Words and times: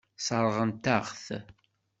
Sseṛɣent-aɣ-t. 0.19 1.25